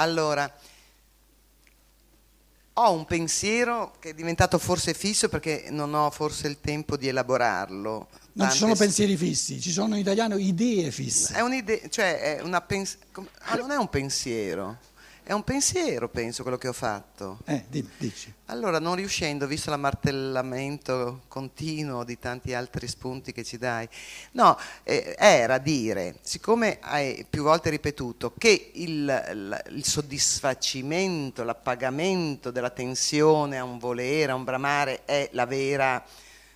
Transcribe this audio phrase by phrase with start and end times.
[0.00, 0.52] Allora,
[2.74, 7.08] ho un pensiero che è diventato forse fisso perché non ho forse il tempo di
[7.08, 7.90] elaborarlo.
[7.90, 11.34] Non Tante ci sono pensieri fissi, ci sono in italiano idee fisse.
[11.34, 12.98] È un'idea, cioè è una pens-
[13.40, 14.78] ah, non è un pensiero,
[15.28, 17.40] è un pensiero, penso, quello che ho fatto.
[17.44, 17.66] Eh,
[17.98, 18.32] dici.
[18.46, 23.86] Allora, non riuscendo, visto l'ammartellamento continuo di tanti altri spunti che ci dai,
[24.32, 32.70] no, eh, era dire, siccome hai più volte ripetuto che il, il- soddisfacimento, l'appagamento della
[32.70, 36.02] tensione a un volere, a un bramare è la vera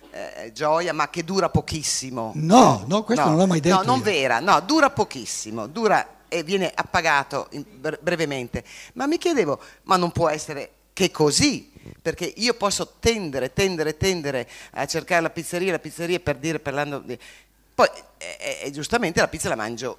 [0.09, 2.31] eh, gioia, ma che dura pochissimo.
[2.35, 4.03] No, no, questo non l'ho mai detto No, non io.
[4.03, 7.47] vera, no, dura pochissimo, dura e viene appagato
[8.01, 8.63] brevemente.
[8.93, 11.71] Ma mi chiedevo, ma non può essere che così?
[12.01, 16.99] Perché io posso tendere, tendere, tendere a cercare la pizzeria, la pizzeria per dire, parlando
[16.99, 17.17] di...
[17.75, 17.87] Poi,
[18.17, 19.97] eh, eh, giustamente, la pizza la mangio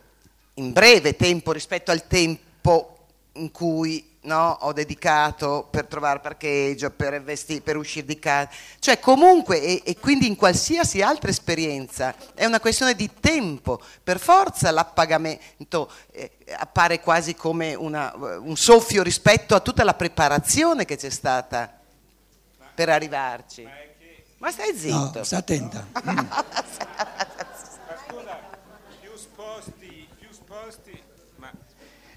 [0.54, 7.22] in breve tempo rispetto al tempo in cui no, ho dedicato per trovare parcheggio, per,
[7.22, 8.50] vesti- per uscire di casa.
[8.78, 13.80] Cioè comunque, e, e quindi in qualsiasi altra esperienza, è una questione di tempo.
[14.02, 20.84] Per forza l'appagamento eh, appare quasi come una- un soffio rispetto a tutta la preparazione
[20.84, 21.72] che c'è stata
[22.74, 23.68] per arrivarci.
[24.38, 25.10] Ma stai zitto.
[25.14, 25.86] No, sta attenta.
[26.04, 26.18] Mm.
[28.08, 28.38] Scusa,
[29.00, 31.02] più sposti, più sposti,
[31.36, 31.50] ma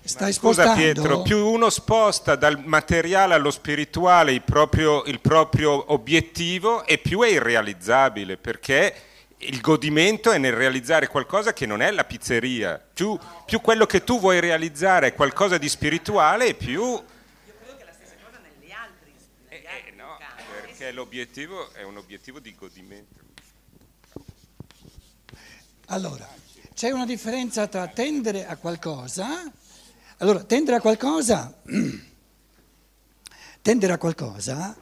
[0.08, 1.02] Stai Scusa spostando?
[1.02, 7.22] Pietro, più uno sposta dal materiale allo spirituale il proprio, il proprio obiettivo e più
[7.22, 8.96] è irrealizzabile perché
[9.40, 12.82] il godimento è nel realizzare qualcosa che non è la pizzeria.
[12.94, 17.04] Più, più quello che tu vuoi realizzare è qualcosa di spirituale e più...
[19.50, 20.18] Eh, eh, no,
[20.62, 23.26] perché l'obiettivo è un obiettivo di godimento.
[25.88, 26.28] Allora,
[26.74, 29.52] c'è una differenza tra tendere a qualcosa.
[30.20, 31.54] Allora, tendere a qualcosa,
[33.62, 34.76] tendere a qualcosa,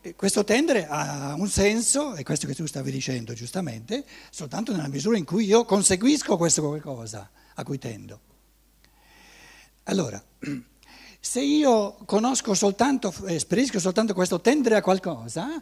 [0.00, 4.86] eh, questo tendere ha un senso, e questo che tu stavi dicendo giustamente, soltanto nella
[4.86, 8.20] misura in cui io conseguisco questo qualcosa a cui tendo.
[9.84, 10.22] Allora,
[11.18, 15.60] se io conosco soltanto, esperisco soltanto questo tendere a qualcosa,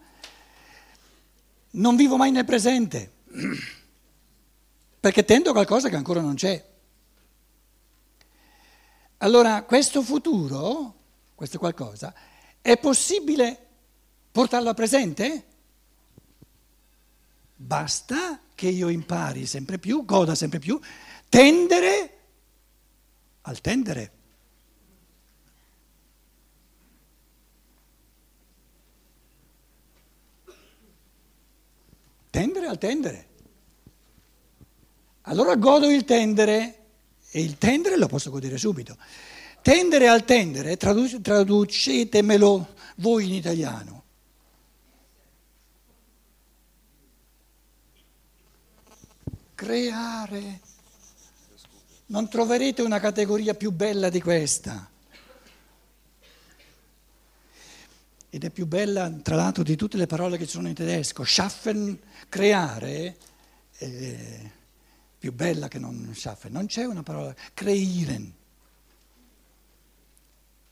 [1.70, 3.10] non vivo mai nel presente
[5.00, 6.74] perché tendo a qualcosa che ancora non c'è.
[9.18, 10.94] Allora, questo futuro,
[11.34, 12.14] questo qualcosa,
[12.60, 13.58] è possibile
[14.30, 15.44] portarlo a presente?
[17.54, 20.78] Basta che io impari sempre più, goda sempre più,
[21.30, 22.18] tendere
[23.42, 24.12] al tendere.
[32.28, 33.28] Tendere al tendere.
[35.22, 36.85] Allora godo il tendere
[37.36, 38.96] e il tendere lo posso godere subito.
[39.60, 44.04] Tendere al tendere, tradu- traducetemelo voi in italiano.
[49.54, 50.60] Creare.
[52.06, 54.88] Non troverete una categoria più bella di questa.
[58.30, 61.22] Ed è più bella, tra l'altro, di tutte le parole che ci sono in tedesco.
[61.22, 61.98] Schaffen,
[62.30, 63.16] creare,
[63.76, 64.54] è
[65.26, 66.52] più bella che non schaffen.
[66.52, 68.32] Non c'è una parola, kreieren.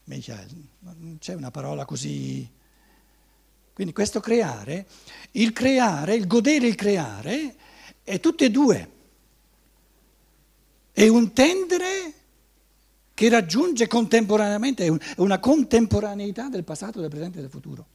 [0.04, 2.48] Michael, non c'è una parola così.
[3.72, 4.86] Quindi questo creare,
[5.32, 7.56] il creare, il godere il creare,
[8.04, 8.90] è tutte e due.
[10.92, 12.12] È un tendere
[13.12, 17.86] che raggiunge contemporaneamente, è una contemporaneità del passato, del presente e del futuro.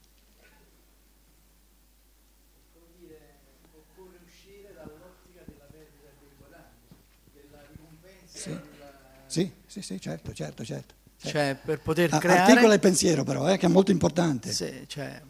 [9.30, 10.94] Sì, sì, sì, certo, certo, certo.
[11.22, 12.52] Cioè, per poter Ah, creare...
[12.52, 14.52] Articola il pensiero però, eh, che è molto importante.
[14.52, 15.22] Sì, cioè,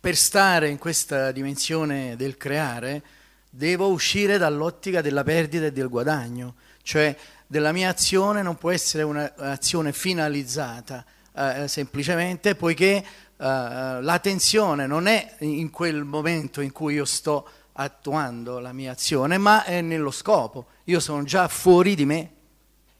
[0.00, 3.02] per stare in questa dimensione del creare,
[3.50, 7.16] devo uscire dall'ottica della perdita e del guadagno, cioè
[7.46, 11.04] della mia azione non può essere un'azione finalizzata
[11.36, 13.04] eh, semplicemente poiché eh,
[13.36, 19.36] la tensione non è in quel momento in cui io sto attuando la mia azione,
[19.36, 20.68] ma è nello scopo.
[20.84, 22.30] Io sono già fuori di me,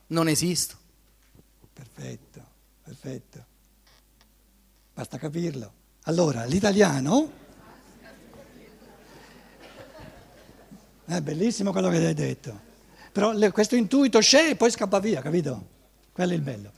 [0.09, 0.77] non esisto.
[1.73, 2.45] Perfetto,
[2.83, 3.45] perfetto.
[4.95, 5.73] Basta capirlo.
[6.05, 7.45] Allora, l'italiano...
[11.09, 12.61] È bellissimo quello che hai detto.
[13.13, 15.69] Però le- questo intuito c'è e poi scappa via, capito?
[16.13, 16.73] Quello è il bello.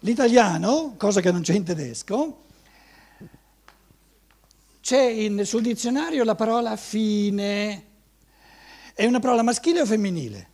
[0.00, 2.44] L'italiano, cosa che non c'è in tedesco,
[4.80, 7.84] c'è in- sul dizionario la parola fine.
[8.94, 10.48] È una parola maschile o femminile?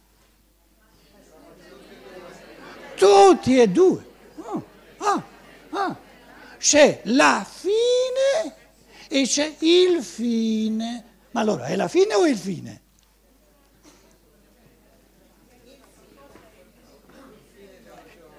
[2.97, 4.13] Tutti e due.
[6.65, 8.55] c'è la fine
[9.09, 11.05] e c'è il fine.
[11.33, 12.81] Ma allora è la fine o il fine?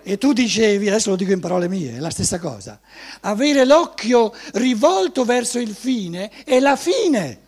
[0.07, 2.79] E tu dicevi, adesso lo dico in parole mie, è la stessa cosa.
[3.21, 7.39] Avere l'occhio rivolto verso il fine è la fine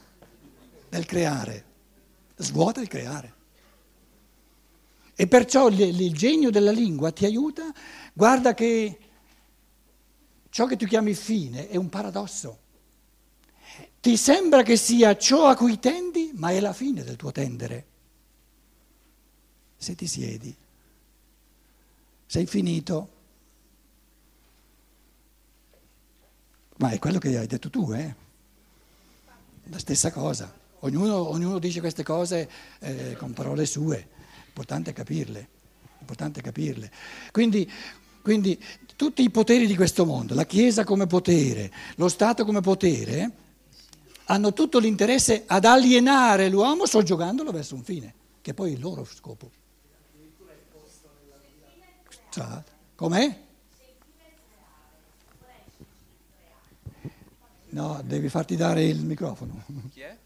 [0.89, 1.65] del creare.
[2.36, 3.33] Svuota il creare.
[5.19, 7.73] E perciò il, genio della lingua ti aiuta.
[8.13, 8.99] Guarda che
[10.49, 12.59] ciò che tu chiami fine è un paradosso.
[13.99, 17.85] Ti sembra che sia ciò a cui tendi, ma è la fine del tuo tendere.
[19.75, 20.55] Se ti siedi
[22.27, 23.15] sei finito.
[26.77, 28.13] Ma è quello che hai detto tu, eh?
[29.63, 30.53] La stessa cosa.
[30.81, 32.49] Ognuno, ognuno dice queste cose
[32.79, 34.09] eh, con parole sue,
[34.57, 35.48] importante capirle,
[36.00, 36.92] importante capirle.
[37.31, 37.71] Quindi,
[38.24, 38.59] quindi
[38.95, 43.31] tutti i poteri di questo mondo, la Chiesa come potere, lo Stato come potere,
[44.25, 49.06] hanno tutto l'interesse ad alienare l'uomo soggiogandolo verso un fine, che è poi il loro
[49.06, 49.51] scopo.
[52.95, 53.45] Com'è?
[57.69, 59.63] No, devi farti dare il microfono.
[59.92, 60.18] Chi è?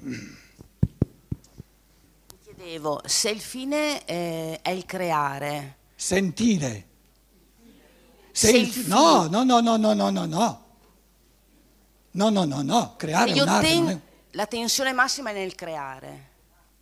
[2.56, 5.76] Chiedevo se il fine eh, è il creare.
[5.94, 6.86] Sentire.
[8.32, 10.64] Se se il, il no, no, no, no, no, no, no, no.
[12.12, 13.68] No, no, no, no, creare è un'arte.
[13.68, 14.00] Ten- è...
[14.30, 16.30] La tensione massima è nel creare.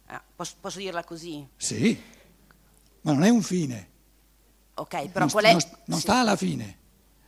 [0.07, 1.45] Ah, posso, posso, dirla così?
[1.57, 2.01] Sì,
[3.01, 3.91] ma non è un fine.
[4.75, 5.53] Ok, però non, qual è?
[5.53, 6.05] Non, non sì.
[6.05, 6.79] sta alla fine.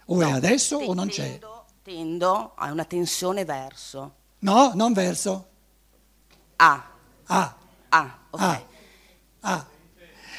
[0.06, 1.40] O no, è adesso o non c'è.
[1.82, 4.14] Tendo a una tensione verso.
[4.38, 5.48] No, non verso.
[6.56, 6.90] A.
[7.24, 7.56] A.
[7.96, 8.40] A, ok.
[8.42, 8.66] A.
[9.40, 9.66] A.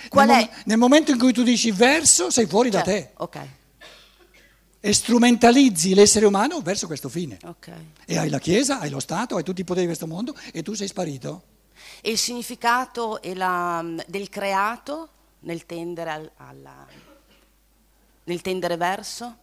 [0.10, 0.40] Qual nel, è?
[0.40, 3.12] Mom- nel momento in cui tu dici verso, sei fuori certo, da te.
[3.18, 3.48] Ok.
[4.80, 7.38] E strumentalizzi l'essere umano verso questo fine.
[7.44, 7.72] Ok.
[8.06, 10.62] E hai la Chiesa, hai lo Stato, hai tutti i poteri di questo mondo e
[10.64, 11.44] tu sei sparito.
[12.02, 15.10] E il significato la, del creato
[15.40, 16.86] nel tendere, al, alla,
[18.26, 19.38] nel tendere verso?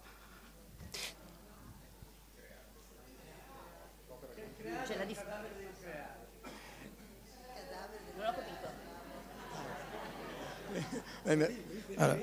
[4.87, 5.25] C'è la dif-
[8.17, 8.73] non ho capito.
[11.25, 12.19] Allora,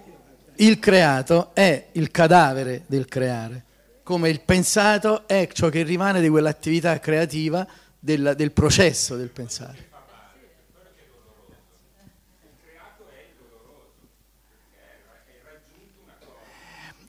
[0.56, 3.64] il creato è il cadavere del creare,
[4.04, 7.66] come il pensato è ciò che rimane di quell'attività creativa
[7.98, 9.90] del, del processo del pensare.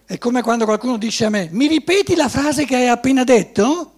[0.07, 3.95] È come quando qualcuno dice a me, mi ripeti la frase che hai appena detto?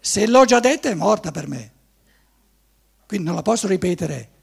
[0.00, 1.72] Se l'ho già detta è morta per me.
[3.06, 4.36] Quindi non la posso ripetere.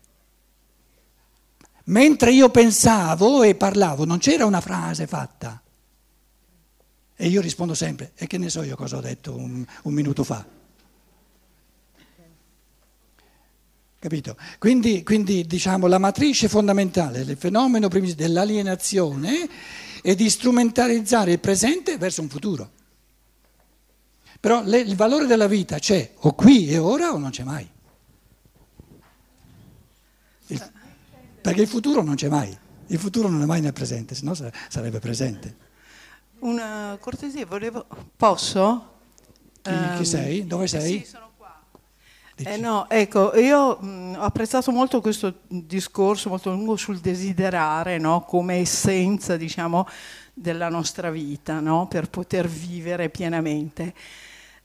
[1.86, 5.62] Mentre io pensavo e parlavo non c'era una frase fatta.
[7.16, 10.24] E io rispondo sempre, e che ne so io cosa ho detto un, un minuto
[10.24, 10.46] fa.
[14.00, 14.38] Capito?
[14.60, 19.50] Quindi, quindi diciamo la matrice fondamentale del fenomeno dell'alienazione
[20.02, 22.72] e di strumentalizzare il presente verso un futuro.
[24.40, 27.68] Però le, il valore della vita c'è o qui e ora o non c'è mai.
[30.48, 30.72] Il,
[31.50, 32.56] perché il futuro non c'è mai,
[32.88, 35.64] il futuro non è mai nel presente, se no sarebbe presente.
[36.40, 37.86] Una cortesia, volevo...
[38.16, 38.94] Posso?
[39.62, 40.46] Chi, um, chi sei?
[40.46, 41.00] Dove sei?
[41.00, 41.26] Sì, sono
[42.38, 48.26] eh no, ecco, io mh, ho apprezzato molto questo discorso molto lungo sul desiderare no?
[48.28, 49.88] come essenza, diciamo,
[50.34, 51.88] della nostra vita, no?
[51.88, 53.94] per poter vivere pienamente.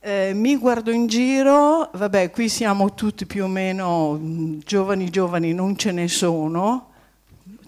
[0.03, 5.53] Eh, mi guardo in giro, vabbè, qui siamo tutti più o meno mh, giovani, giovani
[5.53, 6.89] non ce ne sono,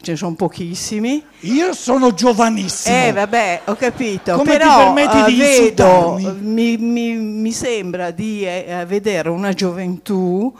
[0.01, 1.23] ce ne sono pochissimi.
[1.41, 2.97] Io sono giovanissimo.
[2.97, 4.37] Eh, vabbè, ho capito.
[4.37, 10.51] Come Però, ti permetti di vedo, mi, mi, mi, sembra di eh, vedere una gioventù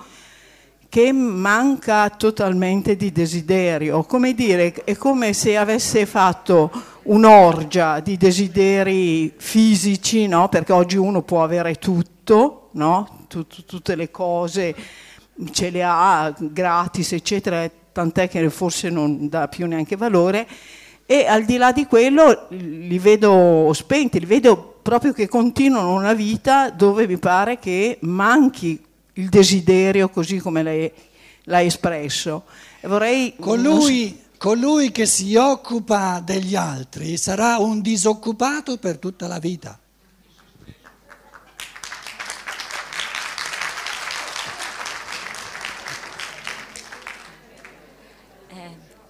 [0.91, 4.03] che manca totalmente di desiderio.
[4.03, 6.71] Come dire, è come se avesse fatto
[7.05, 10.49] un'orgia di desideri fisici, no?
[10.49, 13.25] Perché oggi uno può avere tutto, no?
[13.29, 14.75] Tut, tutte le cose
[15.53, 20.47] ce le ha gratis, eccetera tant'è che forse non dà più neanche valore,
[21.05, 26.15] e al di là di quello li vedo spenti, li vedo proprio che continuano una
[26.15, 28.83] vita dove mi pare che manchi
[29.15, 30.91] il desiderio così come lei
[31.45, 32.45] l'ha espresso.
[32.83, 39.79] Vorrei, colui, colui che si occupa degli altri sarà un disoccupato per tutta la vita.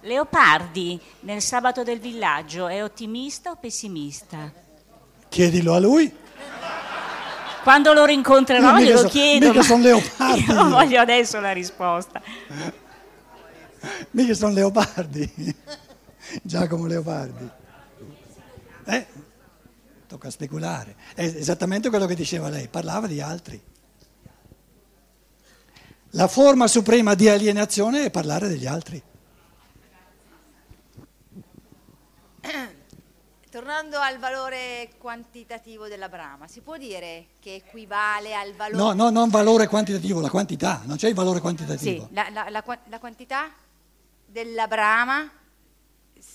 [0.01, 4.51] Leopardi nel sabato del villaggio è ottimista o pessimista?
[5.29, 6.13] Chiedilo a lui.
[7.63, 9.47] Quando lo rincontrerò glielo so- chiedo.
[9.47, 10.69] mica ma son leopardi Io io.
[10.69, 12.21] voglio adesso la risposta.
[14.11, 15.31] Mica sono leopardi.
[16.41, 17.49] Giacomo Leopardi.
[18.85, 19.05] Eh,
[20.07, 20.95] tocca speculare.
[21.13, 23.61] È esattamente quello che diceva lei, parlava di altri.
[26.15, 29.01] La forma suprema di alienazione è parlare degli altri.
[33.49, 38.77] Tornando al valore quantitativo della brama, si può dire che equivale al valore...
[38.77, 42.07] No, no, non valore quantitativo, la quantità, non c'è il valore quantitativo.
[42.07, 43.51] Sì, la, la- la la quantità
[44.33, 45.29] della brama...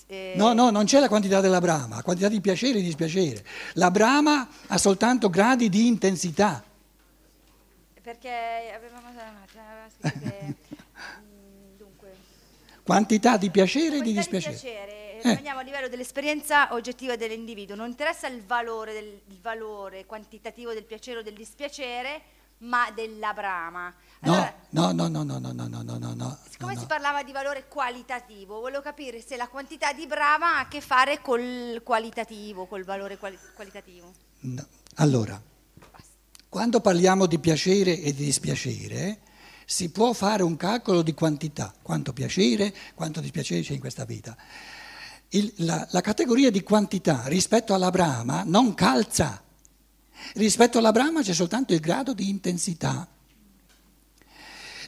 [0.07, 2.87] eh, No, no, non c'è la quantità della brama, la quantità di piacere e di
[2.87, 3.45] dispiacere.
[3.73, 6.63] La brama ha soltanto gradi di intensità.
[8.01, 9.07] Perché avevamo...
[9.09, 12.15] aveva scritto che, mm, dunque...
[12.83, 14.53] Quantità di piacere e di dispiacere.
[14.55, 20.05] piacere, eh, rimaniamo a livello dell'esperienza oggettiva dell'individuo, non interessa il valore, del, il valore
[20.05, 22.21] quantitativo del piacere o del dispiacere,
[22.59, 23.93] ma della brama.
[24.21, 26.37] Allora, No, no, no, no, no, no, no, no, no, no.
[26.59, 30.59] Siccome no, si parlava di valore qualitativo, volevo capire se la quantità di brama ha
[30.59, 34.11] a che fare col qualitativo, col valore quali- qualitativo.
[34.41, 34.67] No.
[34.95, 35.41] Allora,
[36.49, 39.19] quando parliamo di piacere e di dispiacere,
[39.65, 44.35] si può fare un calcolo di quantità, quanto piacere, quanto dispiacere c'è in questa vita.
[45.29, 49.41] Il- la, la categoria di quantità rispetto alla brama non calza.
[50.33, 53.07] Rispetto alla brama c'è soltanto il grado di intensità.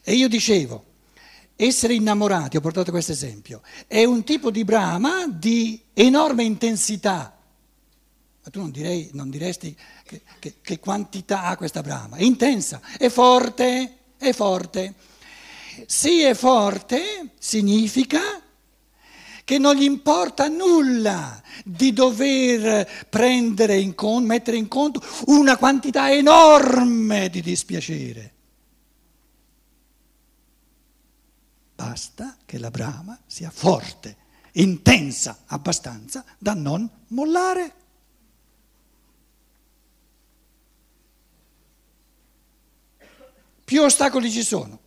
[0.03, 0.89] E io dicevo,
[1.65, 7.37] essere innamorati, ho portato questo esempio, è un tipo di brama di enorme intensità.
[8.43, 12.17] Ma tu non, direi, non diresti che, che- che quantità ha questa brama?
[12.17, 14.95] È intensa, è forte, è forte.
[15.85, 18.19] Sì, è forte significa
[19.43, 26.11] che non gli importa nulla di dover prendere in conto, mettere in conto una quantità
[26.11, 28.33] enorme di dispiacere.
[31.83, 34.15] Basta che la brama sia forte,
[34.53, 37.73] intensa abbastanza da non mollare.
[43.63, 44.79] Più ostacoli ci sono.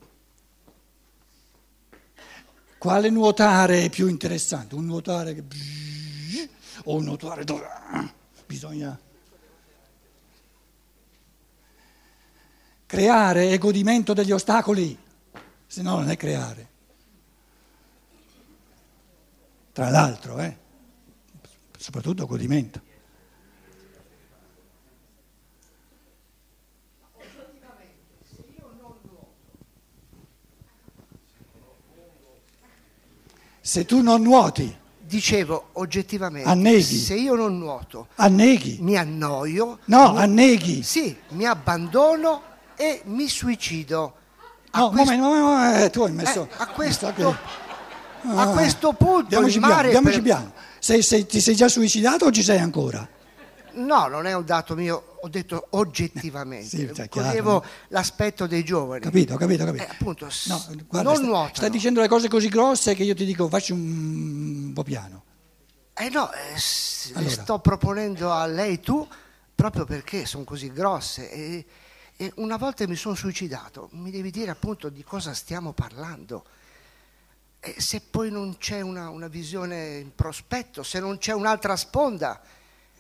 [2.79, 4.77] Quale nuotare è più interessante?
[4.77, 5.43] Un nuotare che...
[6.85, 7.67] o un nuotare dove
[8.47, 8.97] bisogna...
[12.87, 14.97] Creare è godimento degli ostacoli,
[15.67, 16.71] se no non è creare.
[19.75, 20.57] Tra l'altro, eh?
[21.77, 22.81] soprattutto godimento.
[33.61, 36.83] Se tu non nuoti, Dicevo oggettivamente, Anneghi.
[36.83, 38.79] se io non nuoto, anneghi.
[38.81, 40.83] mi annoio, No, mi- anneghi.
[40.83, 42.43] sì, mi abbandono
[42.75, 44.15] e mi suicido.
[44.71, 46.45] A No, questo- momento, eh, tu hai messo...
[46.51, 47.35] Eh, a questo- mi
[48.33, 50.53] che- a questo punto Andiamoci il piano, mare andiamoci per- piano.
[50.79, 53.09] Sei- sei- ti sei già suicidato o ci sei ancora?
[53.77, 56.69] No, non è un dato mio, ho detto oggettivamente.
[56.69, 59.01] Sì, cioè, chiaro, l'aspetto dei giovani.
[59.01, 59.83] Capito, capito, capito.
[59.83, 61.55] Eh, appunto, No, guarda, non sta- nuotano.
[61.55, 63.81] Stai dicendo le cose così grosse che io ti dico facci un,
[64.67, 65.23] un po' piano.
[65.95, 66.39] Eh no, eh,
[67.15, 67.31] Allora.
[67.31, 69.07] sto proponendo a lei tu
[69.55, 71.31] proprio perché sono così grosse.
[71.33, 71.65] E,
[72.17, 76.45] e una volta mi sono suicidato, mi devi dire appunto di cosa stiamo parlando.
[77.67, 82.41] E se poi non c'è una, una visione in prospetto, se non c'è un'altra sponda,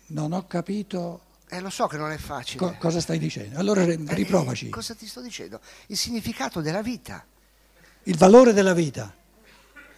[0.06, 2.58] Non ho capito eh, lo so che non è facile.
[2.58, 3.58] co- cosa stai dicendo.
[3.58, 4.70] Allora ri- Eh, riprovaci.
[4.70, 5.60] cosa ti sto dicendo?
[5.88, 7.24] Il significato della vita
[8.04, 9.14] Il valore della vita.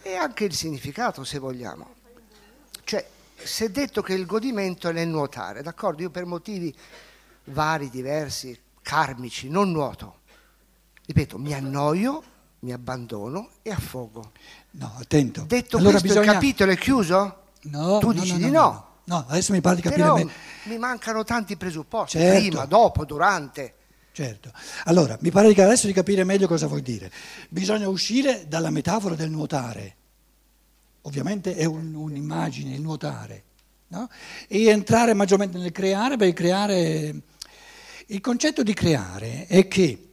[0.01, 1.95] e anche il significato, se vogliamo.
[2.83, 3.07] Cioè,
[3.41, 6.01] si è detto che il godimento è nel nuotare, d'accordo?
[6.01, 6.75] Io per motivi
[7.45, 10.19] vari, diversi, karmici, non nuoto.
[11.05, 12.23] Ripeto, mi annoio,
[12.67, 14.31] mi abbandono e affogo.
[14.71, 15.45] No, attento.
[15.47, 17.43] Detto allora questo, il capitolo è chiuso?
[17.63, 19.25] No, tu no, dici no, di no, no.
[19.29, 20.29] adesso mi pare di capire Però me-
[20.63, 22.39] mi mancano tanti presupposti, Certo.
[22.39, 23.73] prima, dopo, durante.
[24.11, 24.51] Certo.
[24.85, 27.09] Allora, mi pare di- adesso di capire meglio cosa vuoi dire.
[27.47, 29.95] Bisogna uscire dalla metafora del nuotare.
[31.03, 33.43] Ovviamente è un- un'immagine, il nuotare.
[33.89, 34.09] no?
[34.49, 37.21] E entrare maggiormente nel creare, perché creare...
[38.07, 40.09] Il concetto di creare è che,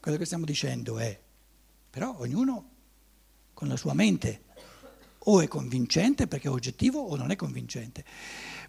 [0.00, 1.18] quello che stiamo dicendo è,
[1.92, 2.70] però ognuno
[3.52, 4.44] con la sua mente
[5.24, 8.02] o è convincente perché è oggettivo o non è convincente.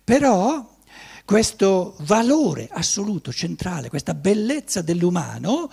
[0.03, 0.77] Però
[1.23, 5.71] questo valore assoluto, centrale, questa bellezza dell'umano,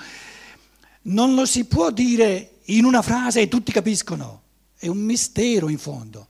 [1.02, 4.42] non lo si può dire in una frase e tutti capiscono.
[4.76, 6.28] è un mistero in fondo.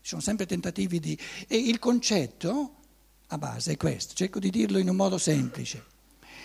[0.00, 1.18] Ci sono sempre tentativi di...
[1.48, 2.76] E il concetto
[3.26, 5.84] a base è questo, cerco di dirlo in un modo semplice.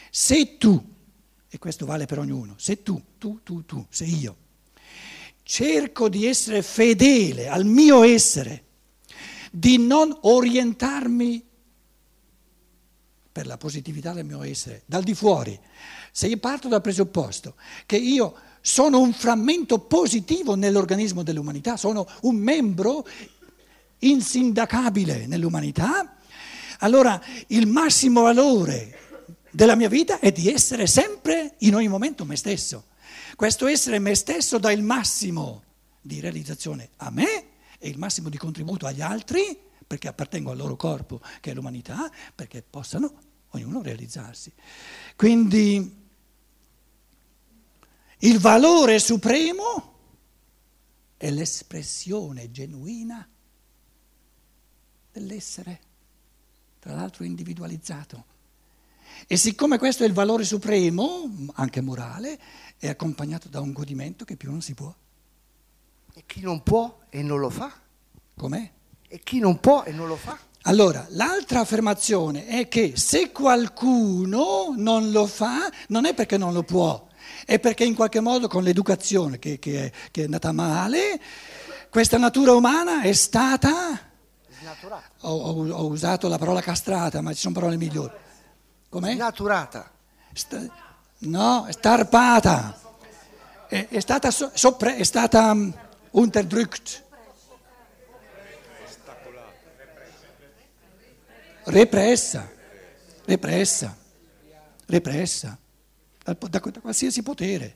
[0.09, 0.83] Se tu,
[1.49, 4.35] e questo vale per ognuno, se tu, tu, tu, tu, se io,
[5.43, 8.65] cerco di essere fedele al mio essere,
[9.51, 11.43] di non orientarmi
[13.31, 15.59] per la positività del mio essere, dal di fuori,
[16.11, 22.35] se io parto dal presupposto che io sono un frammento positivo nell'organismo dell'umanità, sono un
[22.35, 23.07] membro
[23.99, 26.17] insindacabile nell'umanità,
[26.79, 29.08] allora il massimo valore
[29.59, 32.85] della mia vita è di essere sempre, in ogni momento, me stesso.
[33.35, 35.63] Questo essere me stesso dà il massimo
[35.99, 37.47] di realizzazione a me
[37.77, 42.09] e il massimo di contributo agli altri, perché appartengo al loro corpo, che è l'umanità,
[42.33, 43.11] perché possano
[43.49, 44.49] ognuno realizzarsi.
[45.17, 46.07] Quindi
[48.19, 49.97] il valore supremo
[51.17, 53.27] è l'espressione genuina
[55.11, 55.81] dell'essere,
[56.79, 58.37] tra l'altro individualizzato.
[59.27, 62.39] E siccome questo è il valore supremo, anche morale,
[62.77, 64.93] è accompagnato da un godimento che più non si può.
[66.13, 67.71] E chi non può e non lo fa?
[68.35, 68.71] Com'è?
[69.07, 70.37] E chi non può e non lo fa?
[70.63, 76.63] Allora, l'altra affermazione è che se qualcuno non lo fa, non è perché non lo
[76.63, 77.07] può,
[77.45, 81.19] è perché in qualche modo con l'educazione che, che, è, che è, andata male,
[81.89, 84.07] questa natura umana è stata...
[85.21, 88.13] Ho, ho, ho, usato la parola castrata, ma ci sono parole migliori.
[88.89, 89.13] Com'è?
[89.13, 89.91] Snaturata.
[90.33, 90.65] Sta,
[91.19, 92.79] no, starpata.
[93.67, 95.73] È, è stata, sopra, è stata um,
[96.11, 97.03] unterdrückt.
[101.65, 102.49] Repressa.
[103.25, 103.97] Repressa.
[104.87, 105.57] Repressa
[106.33, 107.75] da, da, da qualsiasi potere.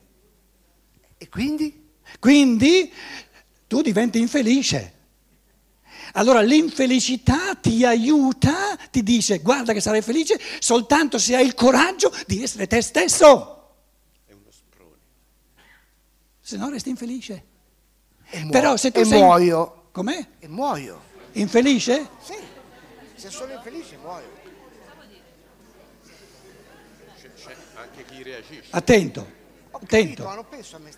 [1.18, 1.92] E quindi?
[2.18, 2.92] Quindi
[3.66, 4.92] tu diventi infelice.
[6.16, 12.12] Allora l'infelicità ti aiuta, ti dice guarda che sarai felice soltanto se hai il coraggio
[12.26, 13.74] di essere te stesso.
[14.24, 14.98] È uno sprone.
[16.40, 17.44] Se no resti infelice.
[18.30, 19.20] E, muo- Però se tu e sei...
[19.20, 19.88] muoio.
[19.90, 20.26] Com'è?
[20.38, 21.02] E muoio.
[21.32, 22.08] Infelice?
[22.22, 22.34] Sì,
[23.14, 24.42] se sono infelice muoio.
[27.74, 28.68] anche chi reagisce.
[28.70, 29.42] Attento.
[29.82, 30.46] Attento.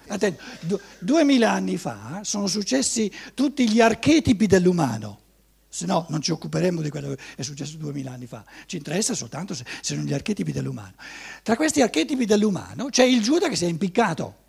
[0.09, 0.43] Attento.
[0.61, 5.21] Du- duemila anni fa sono successi tutti gli archetipi dell'umano,
[5.69, 9.15] se no non ci occuperemo di quello che è successo duemila anni fa, ci interessa
[9.15, 10.95] soltanto se sono gli archetipi dell'umano.
[11.43, 14.45] Tra questi archetipi dell'umano c'è il Giuda che si è impiccato.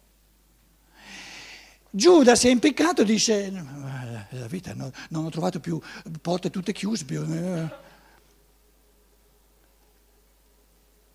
[1.89, 5.81] Giuda si è impiccato e dice, la vita no, non ho trovato più
[6.21, 7.21] porte tutte chiuse, più...
[7.23, 7.85] Eh.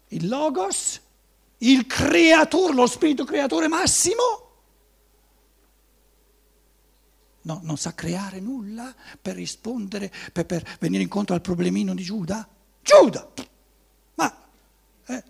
[0.08, 1.00] il Logos
[1.62, 4.50] il creatore, lo spirito creatore massimo,
[7.42, 12.48] no, non sa creare nulla per rispondere, per, per, venire incontro al problemino di Giuda?
[12.82, 13.32] Giuda!
[14.14, 14.46] Ma
[15.06, 15.22] eh,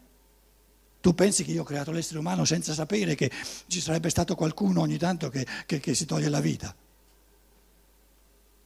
[1.00, 3.30] tu pensi che io ho creato l'essere umano senza sapere che
[3.66, 6.74] ci sarebbe stato qualcuno ogni tanto che, che, che si toglie la vita?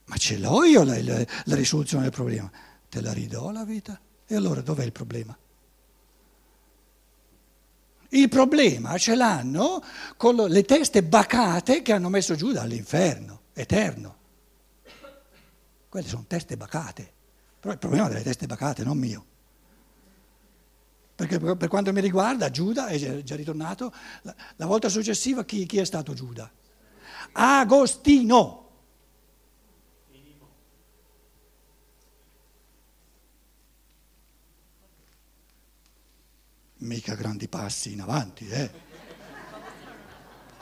[0.09, 2.49] Ma ce l'ho io la, la, la risoluzione del problema.
[2.89, 4.01] Te la ridò la vita?
[4.25, 5.37] E allora dov'è il problema?
[8.11, 9.83] Il problema ce l'hanno
[10.17, 14.15] con le teste bacate che hanno messo giù dall'inferno eterno.
[15.89, 17.13] Quelle sono teste bacate,
[17.59, 19.25] però il problema delle teste bacate, non mio.
[21.17, 23.91] Perché per quanto mi riguarda Giuda è già ritornato,
[24.23, 26.51] la, volta successiva chi, chi è stato Giuda?
[27.33, 28.66] Agostino.
[36.87, 38.49] Mica grandi passi in avanti.
[38.49, 38.85] Eh.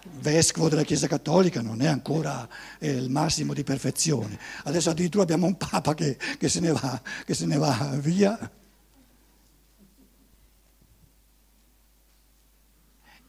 [0.07, 4.39] Vescovo della Chiesa Cattolica non è ancora eh, il massimo di perfezione.
[4.65, 8.51] Adesso addirittura abbiamo un Papa che, che, se, ne va, che se ne va via.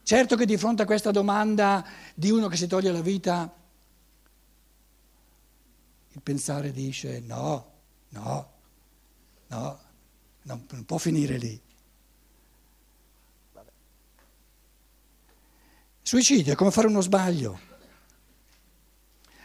[0.03, 3.51] Certo che di fronte a questa domanda di uno che si toglie la vita,
[6.11, 7.71] il pensare dice no,
[8.09, 8.51] no,
[9.47, 9.79] no,
[10.43, 11.59] non, può finire lì.
[16.07, 17.59] Suicidio è come fare uno sbaglio.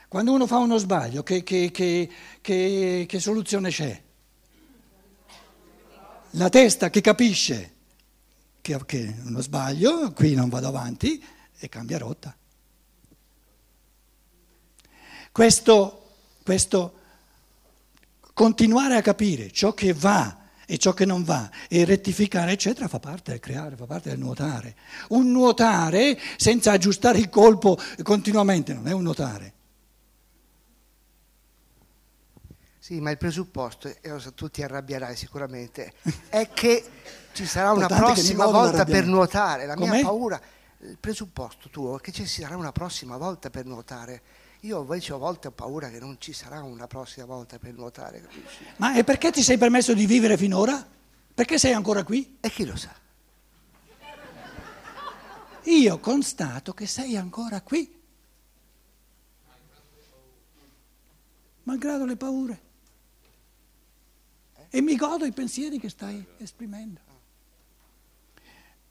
[0.08, 4.02] Quando uno fa uno sbaglio, che, che, che, che soluzione c'è?
[6.32, 7.76] La testa che capisce
[8.60, 11.24] che è uno sbaglio, qui non vado avanti
[11.58, 12.36] e cambia rotta.
[15.32, 16.10] Questo,
[16.42, 16.98] questo
[18.34, 20.39] continuare a capire ciò che va
[20.70, 24.20] e ciò che non va e rettificare, eccetera, fa parte del creare, fa parte del
[24.20, 24.76] nuotare.
[25.08, 29.54] Un nuotare senza aggiustare il colpo continuamente non è un nuotare.
[32.78, 35.92] Sì, ma il presupposto, e lo so, tu ti arrabbierai sicuramente,
[36.30, 36.84] è che
[37.32, 39.66] ci sarà una prossima volta per nuotare.
[39.66, 39.90] La Com'è?
[39.90, 40.40] mia paura,
[40.82, 44.22] il presupposto tuo è che ci sarà una prossima volta per nuotare.
[44.60, 48.20] Io invece a volte ho paura che non ci sarà una prossima volta per nuotare,
[48.20, 48.64] capisci?
[48.76, 50.86] Ma e perché ti sei permesso di vivere finora?
[51.34, 52.36] Perché sei ancora qui?
[52.40, 52.94] E chi lo sa?
[55.64, 57.98] Io constato che sei ancora qui.
[61.62, 62.60] Malgrado le paure.
[64.68, 67.00] E mi godo i pensieri che stai esprimendo.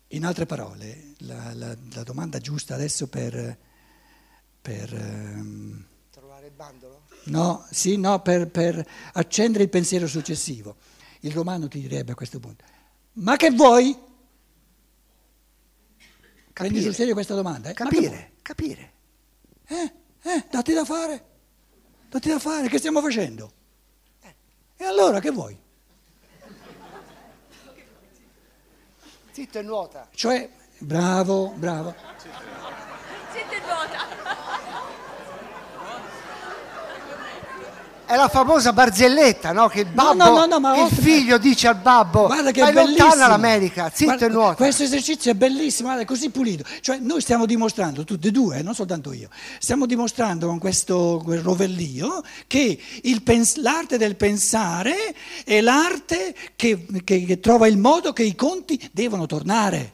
[0.09, 3.57] In altre parole, la, la- la domanda giusta adesso per,
[4.61, 7.01] per, ehm, Trovare il bandolo?
[7.25, 10.75] no, sì, no, per, per accendere il pensiero successivo.
[11.21, 12.63] Il romano ti direbbe a questo punto,
[13.13, 13.97] ma che vuoi?
[16.53, 17.69] Prendi sul serio questa domanda?
[17.69, 17.73] eh?
[17.73, 18.91] Capire, capire.
[19.65, 19.93] Eh,
[20.23, 21.25] eh, datti da fare.
[22.09, 23.51] Datti da fare, che stiamo facendo?
[24.75, 25.57] E allora che vuoi?
[29.31, 30.07] Zitto e nuota.
[30.13, 31.93] Cioè, bravo, bravo.
[33.31, 34.28] Siete nuota.
[38.09, 39.67] È la famosa barzelletta, no?
[39.67, 43.05] Che il babbo, no, no, no, il figlio dice al babbo, Guarda che è bellissimo.
[43.05, 44.55] lontano all'America, zitto Guarda, e nuota.
[44.55, 46.63] Questo esercizio è bellissimo, guarda, è così pulito.
[46.81, 51.23] Cioè, noi stiamo dimostrando, tutti e due, eh, non soltanto io, stiamo dimostrando con questo
[51.23, 52.79] rovellio che
[53.23, 54.95] pens- l'arte del pensare
[55.45, 59.93] è l'arte che, che- che trova il modo che i conti devono tornare.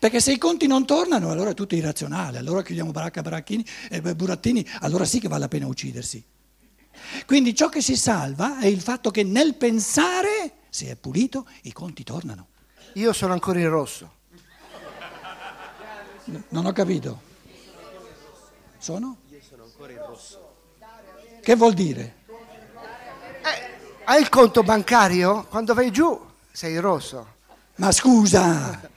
[0.00, 4.00] Perché se i conti non tornano, allora è tutto irrazionale, allora chiudiamo baracca, baracchini, eh,
[4.16, 6.24] burattini, allora sì che vale la pena uccidersi.
[7.26, 11.72] Quindi ciò che si salva è il fatto che nel pensare, se è pulito, i
[11.72, 12.48] conti tornano.
[12.94, 14.10] Io sono ancora in rosso.
[16.24, 17.20] N- Non ho capito.
[18.78, 19.18] Sono?
[21.42, 22.14] Che vuol dire?
[24.04, 25.44] Hai il conto bancario?
[25.48, 26.18] Quando vai giù
[26.52, 27.34] sei in rosso.
[27.76, 28.80] Ma scusa!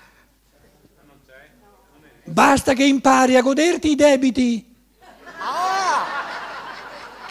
[2.23, 4.68] Basta che impari a goderti i debiti.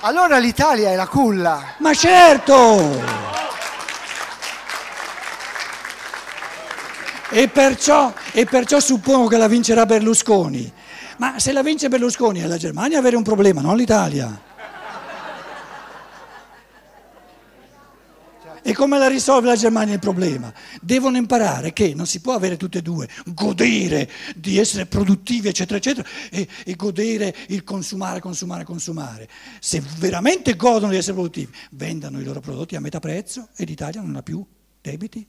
[0.01, 1.75] Allora l'Italia è la culla.
[1.79, 3.27] Ma certo!
[7.31, 10.73] E perciò, e perciò suppongo che la vincerà Berlusconi.
[11.17, 14.48] Ma se la vince Berlusconi è la Germania avere un problema, non l'Italia.
[18.63, 20.53] E come la risolve la Germania il problema?
[20.81, 25.79] Devono imparare che non si può avere tutte e due, godere di essere produttivi, eccetera,
[25.79, 29.29] eccetera, e, e godere il consumare, consumare, consumare.
[29.61, 34.01] Se veramente godono di essere produttivi, vendano i loro prodotti a metà prezzo e l'Italia
[34.01, 34.45] non ha più
[34.81, 35.27] debiti.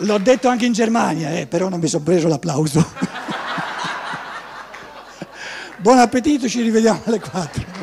[0.00, 2.84] L'ho detto anche in Germania, eh, però non mi sono preso l'applauso.
[5.86, 7.75] Buon appetito, ci rivediamo alle 4.